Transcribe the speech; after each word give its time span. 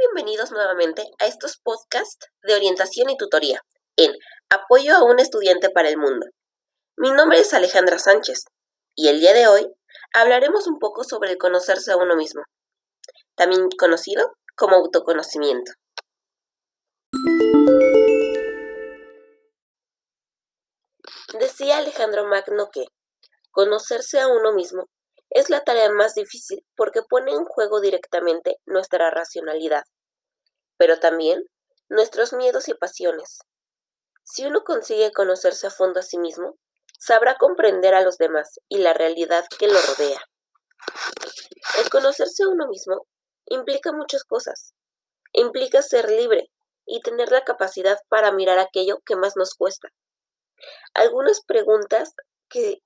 bienvenidos 0.00 0.50
nuevamente 0.50 1.04
a 1.18 1.26
estos 1.26 1.58
podcasts 1.62 2.26
de 2.42 2.54
orientación 2.54 3.08
y 3.08 3.16
tutoría 3.16 3.62
en 3.96 4.12
Apoyo 4.50 4.94
a 4.94 5.04
un 5.04 5.18
estudiante 5.18 5.70
para 5.70 5.88
el 5.88 5.96
mundo. 5.96 6.26
Mi 6.96 7.10
nombre 7.10 7.38
es 7.38 7.54
Alejandra 7.54 7.98
Sánchez 7.98 8.44
y 8.94 9.08
el 9.08 9.20
día 9.20 9.32
de 9.32 9.46
hoy 9.46 9.66
hablaremos 10.12 10.66
un 10.66 10.78
poco 10.78 11.04
sobre 11.04 11.30
el 11.30 11.38
conocerse 11.38 11.92
a 11.92 11.96
uno 11.96 12.16
mismo, 12.16 12.42
también 13.36 13.68
conocido 13.78 14.32
como 14.56 14.76
autoconocimiento. 14.76 15.72
Decía 21.38 21.78
Alejandro 21.78 22.26
Magno 22.26 22.68
que 22.70 22.84
conocerse 23.50 24.20
a 24.20 24.28
uno 24.28 24.52
mismo 24.52 24.86
es 25.30 25.48
la 25.48 25.62
tarea 25.62 25.90
más 25.90 26.14
difícil 26.14 26.64
porque 26.76 27.02
pone 27.02 27.32
en 27.32 27.44
juego 27.44 27.80
directamente 27.80 28.58
nuestra 28.66 29.10
racionalidad, 29.10 29.84
pero 30.76 30.98
también 30.98 31.44
nuestros 31.88 32.32
miedos 32.32 32.68
y 32.68 32.74
pasiones. 32.74 33.38
Si 34.24 34.44
uno 34.44 34.62
consigue 34.62 35.12
conocerse 35.12 35.68
a 35.68 35.70
fondo 35.70 36.00
a 36.00 36.02
sí 36.02 36.18
mismo, 36.18 36.56
sabrá 36.98 37.36
comprender 37.36 37.94
a 37.94 38.02
los 38.02 38.18
demás 38.18 38.60
y 38.68 38.78
la 38.78 38.92
realidad 38.92 39.44
que 39.58 39.68
lo 39.68 39.78
rodea. 39.80 40.20
El 41.78 41.90
conocerse 41.90 42.44
a 42.44 42.48
uno 42.48 42.66
mismo 42.68 43.06
implica 43.46 43.92
muchas 43.92 44.24
cosas. 44.24 44.74
Implica 45.32 45.82
ser 45.82 46.10
libre 46.10 46.50
y 46.86 47.00
tener 47.00 47.30
la 47.30 47.44
capacidad 47.44 47.98
para 48.08 48.32
mirar 48.32 48.58
aquello 48.58 49.00
que 49.06 49.16
más 49.16 49.36
nos 49.36 49.54
cuesta. 49.54 49.88
Algunas 50.94 51.42
preguntas 51.44 52.14
que 52.48 52.82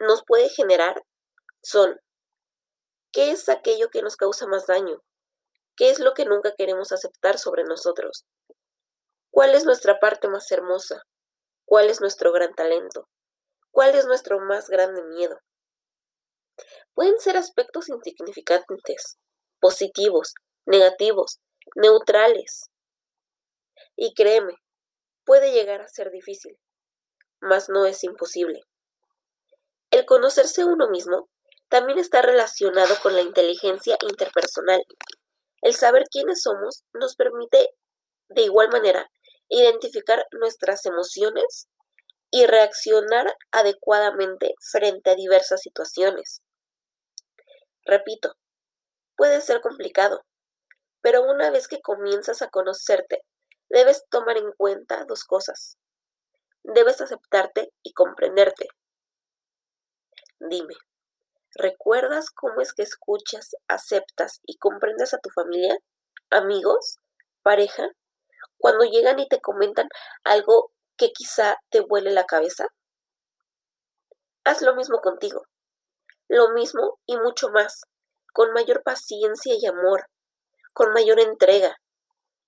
nos 0.00 0.24
puede 0.24 0.48
generar 0.48 1.02
son, 1.64 1.98
¿qué 3.10 3.30
es 3.30 3.48
aquello 3.48 3.88
que 3.88 4.02
nos 4.02 4.16
causa 4.16 4.46
más 4.46 4.66
daño? 4.66 5.02
¿Qué 5.76 5.90
es 5.90 5.98
lo 5.98 6.12
que 6.12 6.26
nunca 6.26 6.54
queremos 6.56 6.92
aceptar 6.92 7.38
sobre 7.38 7.64
nosotros? 7.64 8.26
¿Cuál 9.30 9.54
es 9.54 9.64
nuestra 9.64 9.98
parte 9.98 10.28
más 10.28 10.50
hermosa? 10.52 11.02
¿Cuál 11.64 11.88
es 11.88 12.00
nuestro 12.00 12.32
gran 12.32 12.54
talento? 12.54 13.08
¿Cuál 13.70 13.94
es 13.94 14.04
nuestro 14.04 14.38
más 14.40 14.68
grande 14.68 15.02
miedo? 15.04 15.40
Pueden 16.92 17.18
ser 17.18 17.36
aspectos 17.38 17.88
insignificantes, 17.88 19.16
positivos, 19.58 20.34
negativos, 20.66 21.40
neutrales. 21.74 22.70
Y 23.96 24.12
créeme, 24.14 24.54
puede 25.24 25.52
llegar 25.52 25.80
a 25.80 25.88
ser 25.88 26.10
difícil, 26.10 26.58
mas 27.40 27.68
no 27.70 27.86
es 27.86 28.04
imposible. 28.04 28.60
El 29.90 30.04
conocerse 30.04 30.64
uno 30.64 30.88
mismo 30.88 31.28
también 31.68 31.98
está 31.98 32.22
relacionado 32.22 32.94
con 33.02 33.14
la 33.14 33.22
inteligencia 33.22 33.96
interpersonal. 34.08 34.84
El 35.62 35.74
saber 35.74 36.04
quiénes 36.10 36.42
somos 36.42 36.84
nos 36.92 37.16
permite, 37.16 37.70
de 38.28 38.42
igual 38.42 38.68
manera, 38.70 39.10
identificar 39.48 40.26
nuestras 40.32 40.84
emociones 40.86 41.68
y 42.30 42.46
reaccionar 42.46 43.36
adecuadamente 43.52 44.54
frente 44.60 45.10
a 45.10 45.14
diversas 45.14 45.60
situaciones. 45.60 46.42
Repito, 47.84 48.34
puede 49.16 49.40
ser 49.40 49.60
complicado, 49.60 50.24
pero 51.00 51.22
una 51.22 51.50
vez 51.50 51.68
que 51.68 51.80
comienzas 51.80 52.42
a 52.42 52.48
conocerte, 52.48 53.22
debes 53.68 54.04
tomar 54.10 54.36
en 54.36 54.52
cuenta 54.52 55.04
dos 55.06 55.24
cosas. 55.24 55.76
Debes 56.62 57.00
aceptarte 57.00 57.72
y 57.82 57.92
comprenderte. 57.92 58.66
Dime, 60.40 60.74
¿Recuerdas 61.56 62.30
cómo 62.30 62.60
es 62.60 62.72
que 62.72 62.82
escuchas, 62.82 63.54
aceptas 63.68 64.40
y 64.44 64.58
comprendes 64.58 65.14
a 65.14 65.18
tu 65.18 65.30
familia, 65.30 65.76
amigos, 66.30 66.98
pareja, 67.42 67.88
cuando 68.58 68.84
llegan 68.84 69.20
y 69.20 69.28
te 69.28 69.40
comentan 69.40 69.88
algo 70.24 70.72
que 70.96 71.12
quizá 71.12 71.58
te 71.70 71.80
vuele 71.80 72.10
la 72.10 72.24
cabeza? 72.24 72.66
Haz 74.44 74.62
lo 74.62 74.74
mismo 74.74 74.98
contigo. 74.98 75.46
Lo 76.28 76.50
mismo 76.50 76.98
y 77.06 77.16
mucho 77.18 77.50
más, 77.50 77.82
con 78.32 78.52
mayor 78.52 78.82
paciencia 78.82 79.54
y 79.56 79.64
amor, 79.66 80.08
con 80.72 80.92
mayor 80.92 81.20
entrega. 81.20 81.76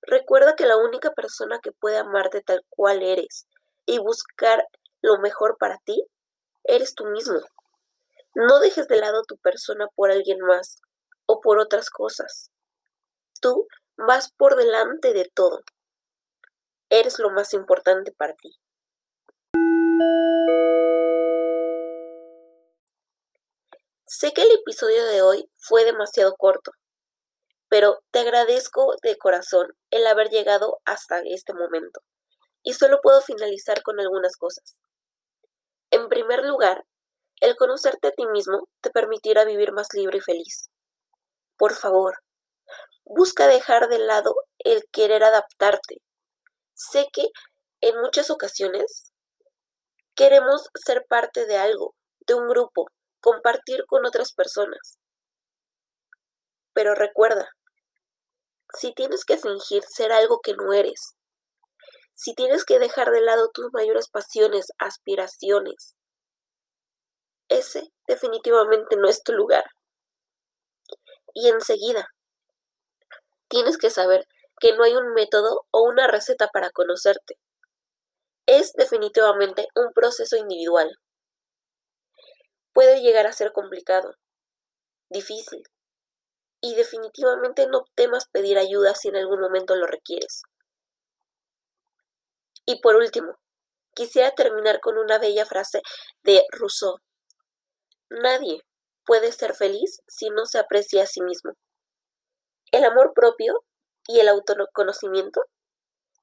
Recuerda 0.00 0.54
que 0.54 0.64
la 0.64 0.78
única 0.78 1.10
persona 1.10 1.58
que 1.62 1.72
puede 1.72 1.98
amarte 1.98 2.40
tal 2.40 2.64
cual 2.70 3.02
eres 3.02 3.46
y 3.84 3.98
buscar 3.98 4.66
lo 5.02 5.18
mejor 5.18 5.58
para 5.58 5.78
ti, 5.84 6.06
eres 6.64 6.94
tú 6.94 7.04
mismo. 7.06 7.40
No 8.34 8.58
dejes 8.58 8.88
de 8.88 8.96
lado 8.96 9.22
tu 9.22 9.36
persona 9.36 9.86
por 9.94 10.10
alguien 10.10 10.40
más 10.40 10.80
o 11.26 11.40
por 11.40 11.60
otras 11.60 11.88
cosas. 11.88 12.50
Tú 13.40 13.68
vas 13.96 14.32
por 14.36 14.56
delante 14.56 15.12
de 15.12 15.30
todo. 15.32 15.62
Eres 16.90 17.20
lo 17.20 17.30
más 17.30 17.54
importante 17.54 18.10
para 18.10 18.34
ti. 18.34 18.58
Sé 24.04 24.32
que 24.32 24.42
el 24.42 24.52
episodio 24.52 25.04
de 25.06 25.22
hoy 25.22 25.48
fue 25.56 25.84
demasiado 25.84 26.34
corto, 26.36 26.72
pero 27.68 28.00
te 28.10 28.20
agradezco 28.20 28.96
de 29.02 29.16
corazón 29.16 29.76
el 29.90 30.06
haber 30.06 30.28
llegado 30.30 30.80
hasta 30.84 31.20
este 31.20 31.52
momento 31.54 32.00
y 32.64 32.72
solo 32.72 33.00
puedo 33.00 33.20
finalizar 33.20 33.82
con 33.82 34.00
algunas 34.00 34.36
cosas. 34.36 34.80
En 35.90 36.08
primer 36.08 36.44
lugar, 36.44 36.84
el 37.40 37.56
conocerte 37.56 38.08
a 38.08 38.12
ti 38.12 38.26
mismo 38.26 38.68
te 38.80 38.90
permitirá 38.90 39.44
vivir 39.44 39.72
más 39.72 39.88
libre 39.92 40.18
y 40.18 40.20
feliz. 40.20 40.70
Por 41.56 41.74
favor, 41.74 42.18
busca 43.04 43.46
dejar 43.46 43.88
de 43.88 43.98
lado 43.98 44.34
el 44.58 44.82
querer 44.92 45.22
adaptarte. 45.24 45.96
Sé 46.74 47.06
que 47.12 47.28
en 47.80 48.00
muchas 48.00 48.30
ocasiones 48.30 49.12
queremos 50.14 50.68
ser 50.74 51.04
parte 51.08 51.46
de 51.46 51.56
algo, 51.56 51.94
de 52.26 52.34
un 52.34 52.48
grupo, 52.48 52.86
compartir 53.20 53.84
con 53.86 54.06
otras 54.06 54.32
personas. 54.32 54.98
Pero 56.72 56.94
recuerda, 56.94 57.48
si 58.74 58.92
tienes 58.92 59.24
que 59.24 59.38
fingir 59.38 59.82
ser 59.84 60.12
algo 60.12 60.40
que 60.42 60.54
no 60.54 60.72
eres, 60.72 61.14
si 62.14 62.34
tienes 62.34 62.64
que 62.64 62.78
dejar 62.78 63.10
de 63.10 63.20
lado 63.20 63.50
tus 63.52 63.72
mayores 63.72 64.08
pasiones, 64.08 64.66
aspiraciones, 64.78 65.94
ese 67.48 67.92
definitivamente 68.06 68.96
no 68.96 69.08
es 69.08 69.22
tu 69.22 69.32
lugar. 69.32 69.64
Y 71.34 71.48
enseguida, 71.48 72.08
tienes 73.48 73.78
que 73.78 73.90
saber 73.90 74.26
que 74.60 74.72
no 74.76 74.84
hay 74.84 74.94
un 74.94 75.12
método 75.14 75.66
o 75.70 75.82
una 75.82 76.06
receta 76.06 76.48
para 76.48 76.70
conocerte. 76.70 77.38
Es 78.46 78.72
definitivamente 78.74 79.68
un 79.74 79.92
proceso 79.92 80.36
individual. 80.36 80.90
Puede 82.72 83.00
llegar 83.00 83.26
a 83.26 83.32
ser 83.32 83.52
complicado, 83.52 84.14
difícil, 85.08 85.62
y 86.60 86.74
definitivamente 86.74 87.66
no 87.66 87.84
temas 87.94 88.26
pedir 88.28 88.58
ayuda 88.58 88.94
si 88.94 89.08
en 89.08 89.16
algún 89.16 89.40
momento 89.40 89.76
lo 89.76 89.86
requieres. 89.86 90.42
Y 92.66 92.80
por 92.80 92.96
último, 92.96 93.38
quisiera 93.94 94.30
terminar 94.32 94.80
con 94.80 94.98
una 94.98 95.18
bella 95.18 95.44
frase 95.46 95.82
de 96.22 96.42
Rousseau 96.50 97.03
Nadie 98.10 98.62
puede 99.04 99.32
ser 99.32 99.54
feliz 99.54 100.02
si 100.06 100.30
no 100.30 100.46
se 100.46 100.58
aprecia 100.58 101.02
a 101.02 101.06
sí 101.06 101.20
mismo. 101.22 101.52
El 102.72 102.84
amor 102.84 103.12
propio 103.14 103.64
y 104.08 104.20
el 104.20 104.28
autoconocimiento 104.28 105.42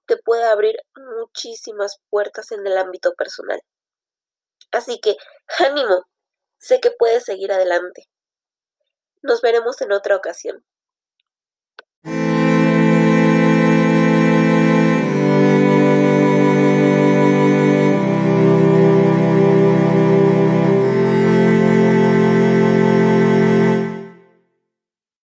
te 0.06 0.18
puede 0.18 0.44
abrir 0.44 0.78
muchísimas 1.18 1.98
puertas 2.10 2.52
en 2.52 2.66
el 2.66 2.78
ámbito 2.78 3.14
personal. 3.14 3.62
Así 4.72 5.00
que, 5.00 5.16
ánimo, 5.60 6.06
sé 6.58 6.80
que 6.80 6.92
puedes 6.92 7.24
seguir 7.24 7.52
adelante. 7.52 8.10
Nos 9.22 9.42
veremos 9.42 9.82
en 9.82 9.92
otra 9.92 10.16
ocasión. 10.16 10.66